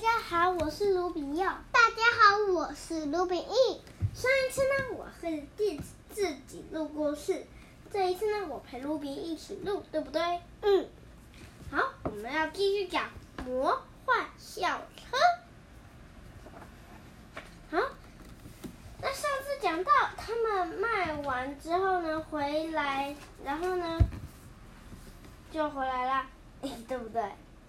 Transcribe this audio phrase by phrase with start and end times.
[0.00, 1.44] 家好，我是卢比佑。
[1.70, 3.82] 大家好，我是卢比义。
[4.14, 5.76] 上一次呢，我是自
[6.08, 7.44] 自己录故事，
[7.92, 10.40] 这一次呢，我陪卢炳一起录，对不对？
[10.62, 10.88] 嗯。
[11.70, 13.10] 好，我们要继续讲
[13.44, 15.18] 魔幻校车。
[17.70, 17.86] 好，
[19.02, 23.14] 那上次讲到他们卖完之后呢，回来，
[23.44, 23.98] 然后呢，
[25.52, 26.26] 就回来了，
[26.62, 27.22] 哎，对不对？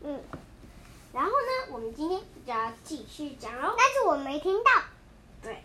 [0.00, 0.18] 嗯。
[1.14, 3.76] 然后呢，我们今天就要继续讲喽。
[3.78, 4.70] 但是我没听到。
[5.40, 5.62] 对。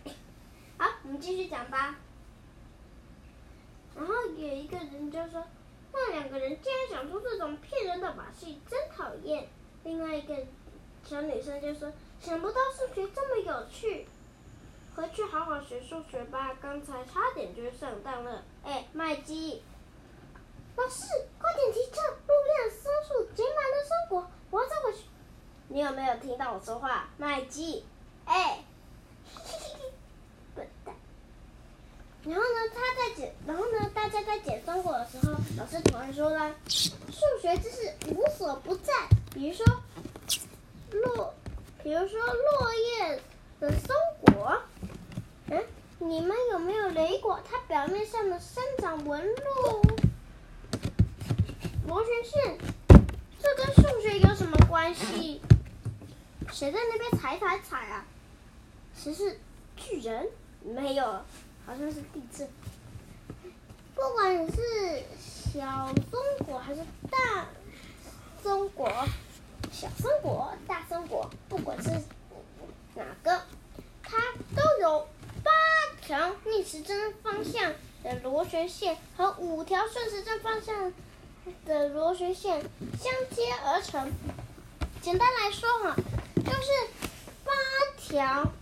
[0.78, 1.96] 好，我们继续讲吧。
[3.96, 5.44] 然后有一个人就说
[5.92, 9.48] ：“那两个人竟然想出这种骗人的把戏，真讨厌。”
[9.82, 10.36] 另外一个
[11.04, 11.92] 小女生就说
[12.22, 14.06] ：“想不到数学这么有趣，
[14.94, 16.54] 回去好好学数学吧。
[16.62, 19.64] 刚才差点就上当了。”哎，麦基，
[20.76, 21.02] 老师，
[21.40, 22.00] 快点提车！
[22.28, 25.00] 路边的松树结满了松果，我要再回去。
[25.72, 27.84] 你有没有听到我说话，麦基？
[28.24, 28.58] 哎，
[30.56, 30.92] 笨蛋。
[32.24, 36.90] 然后呢，他在捡，然后呢，大家在捡松果的时候，老师突然说了：“数
[37.40, 38.92] 学知识无所不在，
[39.32, 39.64] 比如说
[40.90, 41.32] 落，
[41.84, 43.22] 比如说落叶
[43.60, 43.94] 的松
[44.34, 44.60] 果。
[45.50, 45.64] 嗯，
[46.00, 49.82] 你们有没有雷过它表面上的生长纹路？
[51.86, 52.58] 螺旋线，
[53.40, 55.40] 这跟数学有什么关系？”
[56.52, 58.04] 谁在那边踩踩踩啊？
[58.94, 59.38] 谁是
[59.76, 60.28] 巨人？
[60.62, 61.04] 没有，
[61.64, 62.48] 好像是地震。
[63.94, 67.46] 不管是小松果还是大
[68.42, 68.90] 松果，
[69.72, 71.90] 小松果、大松果，不管是
[72.94, 73.42] 哪个，
[74.02, 74.18] 它
[74.54, 75.08] 都有
[75.42, 75.50] 八
[76.02, 77.72] 条逆时针方向
[78.02, 80.92] 的螺旋线和五条顺时针方向
[81.64, 82.60] 的螺旋线
[82.98, 84.12] 相接而成。
[85.00, 85.96] 简单来说哈。
[86.62, 86.68] 是
[87.44, 87.52] 八
[87.98, 88.52] 条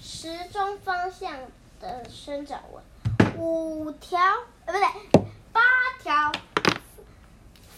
[0.00, 1.32] 时钟方向
[1.80, 2.82] 的生长纹，
[3.36, 4.18] 五条
[4.66, 4.86] 呃不对，
[5.52, 5.62] 八
[6.02, 6.32] 条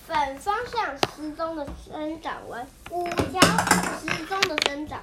[0.06, 3.40] 反方向时钟的生长纹，五条
[4.00, 5.00] 时钟的生长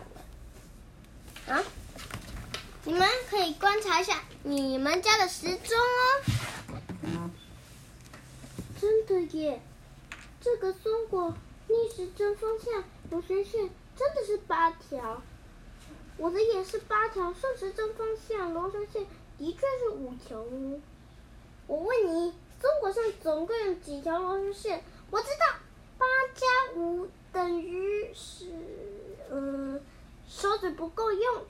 [1.47, 1.55] 纹。
[1.55, 1.63] 啊，
[2.83, 7.29] 你们可以观察一下你们家的时钟哦。
[8.81, 9.61] 真的耶，
[10.41, 11.33] 这个松果
[11.67, 13.69] 逆时针方向螺旋线。
[13.95, 15.21] 真的是八条，
[16.17, 19.07] 我的也是八条，顺时针方向螺旋线
[19.37, 20.79] 的确是五条哦。
[21.67, 24.83] 我问你，中国上总共有几条螺旋线？
[25.09, 25.55] 我知道，
[25.97, 26.45] 八加
[26.75, 28.51] 五等于十。
[29.31, 29.81] 嗯，
[30.27, 31.45] 手指不够用，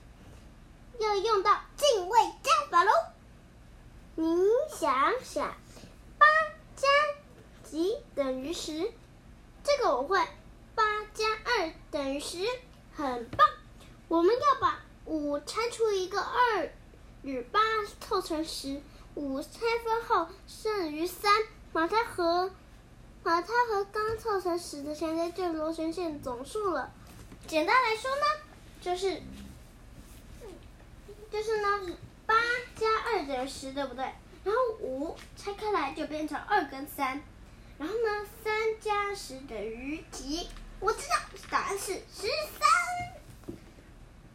[1.00, 2.92] 要用到进位加法喽。
[4.16, 4.24] 你
[4.70, 5.56] 想想，
[6.18, 6.26] 八
[6.76, 6.88] 加
[7.64, 8.92] 几等于十？
[9.64, 10.20] 这个我会。
[11.58, 12.40] 二等于十，
[12.94, 13.48] 很棒。
[14.08, 16.70] 我们要把五拆出一个二
[17.22, 17.60] 与八
[18.00, 18.82] 凑成十，
[19.16, 19.50] 五拆
[19.84, 21.32] 分后剩余三，
[21.72, 22.52] 把它和
[23.24, 26.92] 把它和刚凑成十的相加就是螺旋线总数了。
[27.48, 28.22] 简单来说呢，
[28.82, 29.22] 就是
[31.32, 32.36] 就是呢，八
[32.76, 34.04] 加二等于十，对不对？
[34.44, 37.24] 然后五拆开来就变成二跟三，
[37.80, 40.48] 然后呢，三加十等于几？
[40.80, 41.16] 我知道
[41.50, 42.28] 答案是十
[42.58, 43.56] 三。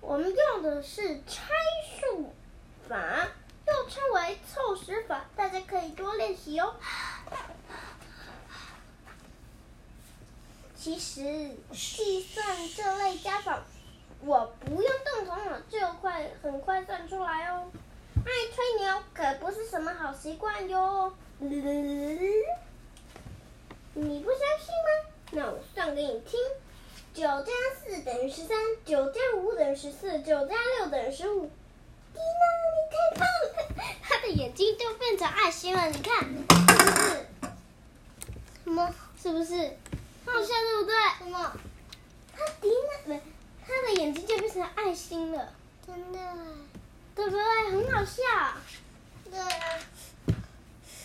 [0.00, 1.52] 我们用的是拆
[2.00, 2.34] 数
[2.88, 3.28] 法，
[3.66, 6.74] 又称为凑十法，大家可以多练习哦。
[10.76, 11.22] 其实
[11.72, 13.62] 计算这类加法，
[14.20, 17.70] 我不用动头脑就快很快算出来哦。
[18.16, 21.14] 爱吹牛可不是什么好习惯哟。
[21.38, 21.60] 你
[24.20, 24.89] 不相信吗？
[25.32, 26.40] 那我算给你听，
[27.14, 31.48] 九加四等于十三，九加五等于十四，九加六等于十五。
[32.12, 33.94] 蒂娜，你太棒了！
[34.02, 36.32] 他的眼睛就变成爱心了，你看，是
[36.74, 37.26] 不是？
[38.64, 38.94] 什么？
[39.22, 39.54] 是不是？
[40.26, 40.94] 很好笑，对不对？
[41.18, 41.52] 什么？
[42.36, 43.20] 他迪娜，不，
[43.64, 45.52] 他的眼睛就变成爱心了，
[45.86, 46.18] 真的，
[47.14, 47.40] 对不对？
[47.70, 48.22] 很好笑。
[49.30, 49.38] 对。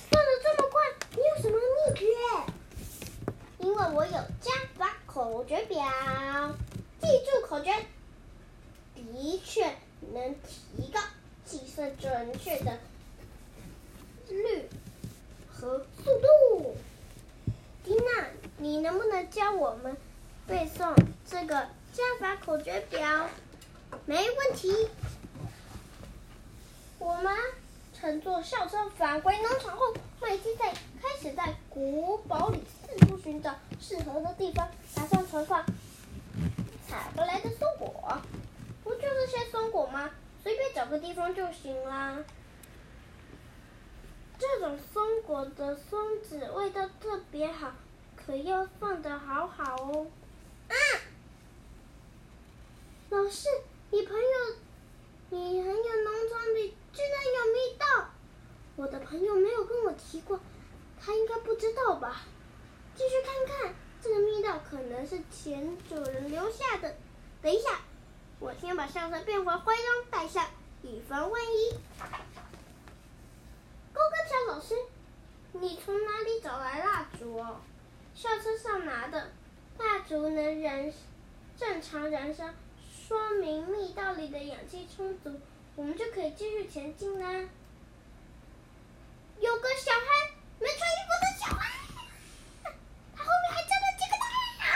[0.09, 2.05] 算的这么快，你有什么秘诀？
[3.65, 5.83] 因为我有加法口诀表，
[7.01, 7.73] 记住口诀，
[8.93, 9.75] 的确
[10.13, 10.99] 能提高
[11.43, 12.77] 计算准确的
[14.29, 14.69] 率
[15.51, 16.77] 和速度。
[17.83, 18.27] 蒂娜，
[18.59, 19.97] 你能不能教我们
[20.45, 20.93] 背诵
[21.27, 23.27] 这个加法口诀表？
[24.05, 24.87] 没问题。
[26.99, 27.35] 我们
[27.99, 29.91] 乘坐校车返回农场后，
[30.21, 30.71] 麦基在
[31.01, 32.59] 开始在古堡里。
[33.25, 35.65] 寻找适合的地方，爬上床放
[36.87, 38.21] 采回来的松果。
[38.83, 40.11] 不就是些松果吗？
[40.43, 42.23] 随便找个地方就行啦。
[44.37, 47.71] 这种松果的松子味道特别好，
[48.15, 50.05] 可要放的好好哦。
[50.67, 50.75] 啊！
[53.09, 53.47] 老师，
[53.89, 54.55] 你朋友，
[55.31, 57.85] 你朋友农场里居然有蜜豆？
[58.75, 60.39] 我的朋友没有跟我提过，
[61.01, 62.21] 他应该不知道吧？
[62.95, 66.95] 继续看看，这个密道可能是前主人留下的。
[67.41, 67.81] 等一下，
[68.39, 70.47] 我先把校车变回徽装带上，
[70.81, 71.77] 以防万一。
[73.93, 74.75] 高跟鞋老师，
[75.53, 77.61] 你从哪里找来蜡烛哦？
[78.15, 79.31] 校车上拿的，
[79.77, 80.93] 蜡烛能燃，
[81.57, 82.45] 正常燃烧，
[83.07, 85.39] 说明密道里的氧气充足，
[85.75, 87.49] 我们就可以继续前进啦。
[89.39, 91.61] 有个小孩，没穿衣服的小孩，
[93.15, 94.73] 他后面还站了几个大人啊！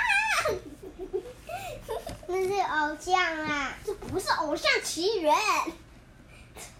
[2.28, 5.36] 那是偶像啊，这不是偶像奇缘，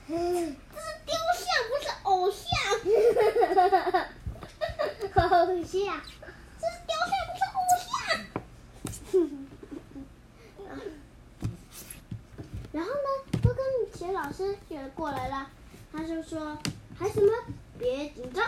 [0.08, 2.44] 嗯，这是雕像，不是偶像。
[5.30, 6.00] 偶像。
[14.12, 15.50] 老师也过来了，
[15.94, 16.58] 他就说
[17.00, 17.32] ：“孩子们，
[17.80, 18.46] 别紧张，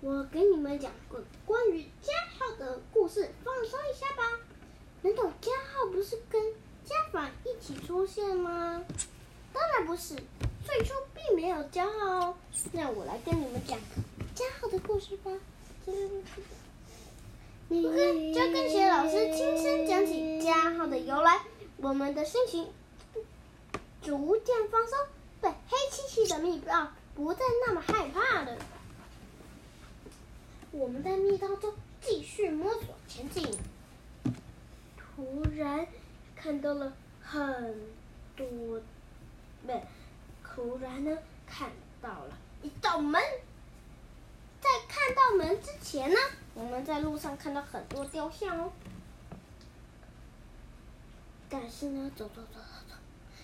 [0.00, 4.22] 我给你们讲个关于加号的故事，放松一下吧。
[5.02, 6.42] 难道加号不是跟
[6.84, 8.82] 加法一起出现吗？
[9.54, 10.14] 当然不是，
[10.66, 12.34] 最初并没有加号哦。
[12.72, 13.78] 那我来跟你们讲
[14.34, 15.30] 加号的故事吧。
[17.68, 21.40] 你 跟就跟学老师亲身讲起加号的由来，
[21.78, 22.68] 我们的心情。”
[24.02, 24.98] 逐渐放松，
[25.40, 28.58] 对黑漆漆的密道不再那么害怕了。
[30.72, 33.46] 我们在密道中继续摸索前进，
[34.96, 35.86] 突然
[36.34, 37.76] 看到了很
[38.36, 38.46] 多，
[39.66, 39.82] 不，
[40.44, 41.70] 突然呢看
[42.00, 43.20] 到了一道门。
[44.60, 46.16] 在看到门之前呢，
[46.54, 48.72] 我们在路上看到很多雕像哦。
[51.48, 52.94] 但是呢，走走走走走。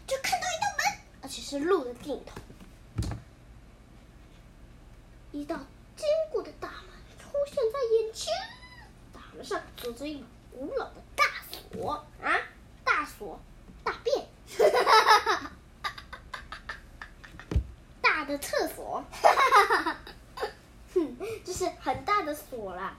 [0.06, 2.40] 就看到一道门，而且是路的尽头，
[5.32, 5.56] 一道
[5.96, 6.88] 坚固的大门
[7.18, 8.32] 出现在眼前。
[9.12, 12.40] 大门上锁着一把古老的大锁啊，
[12.84, 13.38] 大锁，
[13.84, 14.26] 大便，
[18.00, 19.02] 大的厕所，
[20.94, 22.94] 哼，这是很大的锁啦。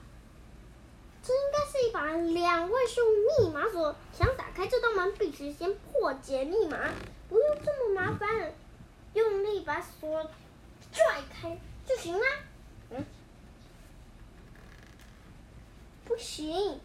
[1.22, 3.00] 这应该是一把两位数
[3.38, 3.94] 密码锁。
[4.12, 6.78] 想打开这道门，必须先破解密码，
[7.28, 8.52] 不用这么麻烦，
[9.14, 10.24] 用力把锁
[10.90, 11.56] 拽开
[11.86, 12.26] 就行了。
[12.90, 13.04] 嗯，
[16.04, 16.80] 不行，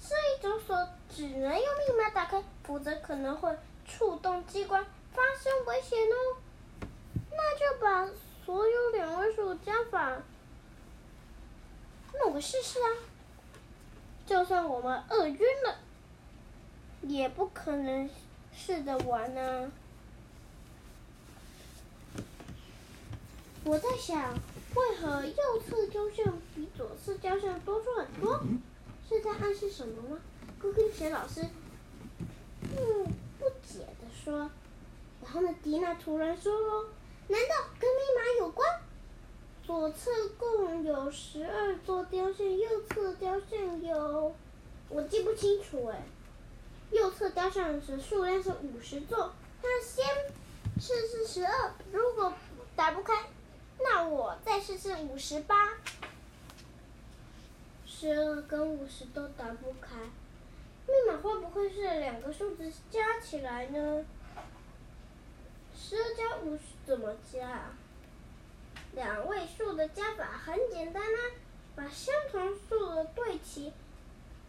[0.00, 3.56] 这一种锁只能用密码打开，否则可能会
[3.86, 4.84] 触动机关，
[5.14, 6.36] 发生危险哦。
[7.50, 8.06] 那就把
[8.44, 10.20] 所有两位数加法
[12.20, 12.88] 弄个试试啊。
[14.26, 15.78] 就算我们饿晕了，
[17.02, 18.10] 也不可能
[18.54, 19.72] 试着玩呢、
[23.64, 24.34] 我在想，
[24.74, 28.42] 为何右侧雕像比左侧雕像多出很多？
[29.08, 30.18] 是在暗示什么吗？
[30.58, 31.40] 高跟鞋老师，
[32.60, 33.04] 嗯，
[33.38, 34.50] 不解的说。
[35.22, 36.52] 然后呢，迪娜突然说
[37.28, 38.80] ：“难道跟密码有关？”
[39.64, 44.34] 左侧共有十二座雕像，右侧雕像有，
[44.88, 46.02] 我记不清楚哎。
[46.90, 49.30] 右侧雕像的数量是五十座，
[49.62, 50.06] 那先
[50.80, 52.32] 试试十二，如果
[52.74, 53.26] 打不开，
[53.78, 55.74] 那我再试试五十八。
[57.84, 59.96] 十二跟五十都打不开，
[60.86, 64.02] 密码会不会是两个数字加起来呢？
[65.80, 67.70] 十二加五十怎么加啊？
[68.92, 71.18] 两位数的加法很简单啊，
[71.76, 73.72] 把相同数的对齐，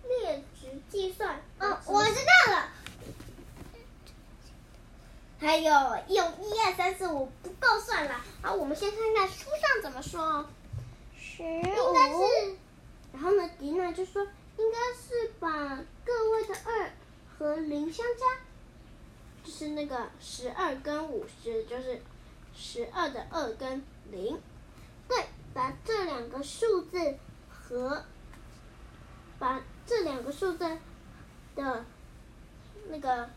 [0.08, 1.42] 列值计算。
[1.60, 2.72] 哦，我知道了。
[5.40, 5.72] 还有
[6.10, 10.50] 用一二三四五不够算了，好，我们先看看书上怎么说。
[11.18, 11.48] 十五。
[11.48, 12.58] 应该是，
[13.14, 14.22] 然后呢，迪娜就说
[14.58, 15.50] 应该是把
[16.04, 16.92] 个位的二
[17.38, 18.49] 和零相加，就
[19.43, 22.01] 就是那个十二跟五十，就是
[22.55, 23.84] 十二的二跟。
[24.12, 24.41] 零，
[25.08, 27.15] 对，把这两个数字
[27.48, 28.03] 和
[29.38, 30.67] 把这两个数字
[31.55, 31.86] 的
[32.89, 33.29] 那个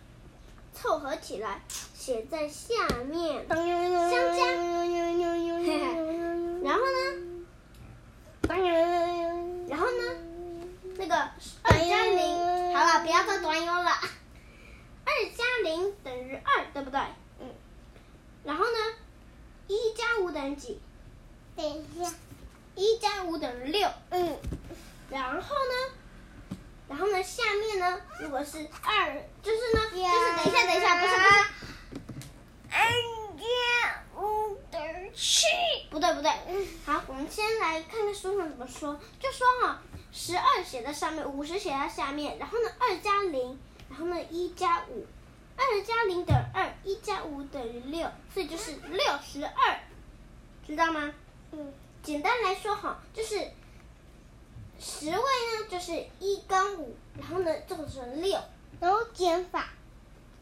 [0.73, 1.61] 凑合起来，
[1.93, 4.47] 写在下面，相加。
[6.65, 6.87] 然后呢？
[9.69, 10.03] 然后呢？
[10.97, 11.15] 那个
[11.63, 13.95] 二加零，好了，不要再短音了。
[15.63, 17.01] 零等于二，对不对？
[17.41, 17.49] 嗯。
[18.45, 18.79] 然后呢，
[19.69, 20.81] 一加五等于几？
[21.57, 22.13] 等一下，
[22.75, 23.89] 一加五等于六。
[24.11, 24.39] 嗯，
[25.11, 26.57] 然后呢？
[26.89, 27.23] 然后呢？
[27.23, 28.01] 下面呢？
[28.21, 31.35] 如果是二，就是呢，就是等一下，等一下，不是不是，
[32.71, 32.81] 二
[33.39, 35.47] 加五等于七。
[35.91, 36.31] 不对不对。
[36.85, 38.99] 好，我们先来看看书上怎么说。
[39.21, 42.39] 就说啊，十二写在上面，五十写在下面。
[42.39, 45.07] 然后呢，二加零，然后呢，一加五，
[45.57, 49.81] 二加零等于二，一加五等于六，所以就是六十二，
[50.67, 51.13] 知道吗？
[51.53, 53.51] 嗯，简单来说哈，就是。
[54.85, 58.37] 十位呢，就是一跟五，然后呢，做成六，
[58.81, 59.69] 然后减法，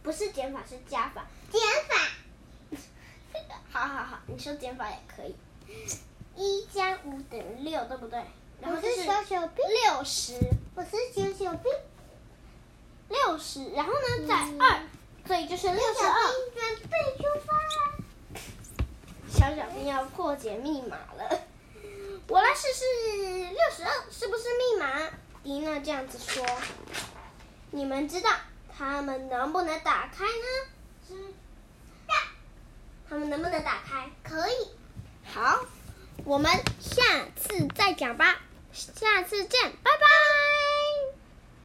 [0.03, 1.27] 不是减法，是加法。
[1.53, 2.81] 减法，
[3.71, 5.37] 好好好，你说减法也可以。
[6.37, 8.19] 一加五等于六，对不对？
[8.63, 10.33] 然后就是小小兵，六十，
[10.75, 11.71] 我是小小兵，
[13.11, 14.83] 六十，然后呢，再二，
[15.27, 16.33] 所以就是六十二。
[16.55, 17.51] 准备出发。
[19.29, 21.41] 小小兵要破解密码了。
[22.27, 22.85] 我来试试
[23.51, 25.11] 六十二是不是密码？
[25.43, 26.45] 迪娜这样子说。
[27.71, 28.31] 你们知道
[28.77, 30.69] 他们能不能打开呢？
[31.09, 31.15] 是。
[33.09, 34.09] 他们能不能打开？
[34.23, 34.69] 可以。
[35.35, 35.65] 好，
[36.25, 37.03] 我们下
[37.35, 38.41] 次再讲吧。
[38.73, 40.07] 下次见，拜拜。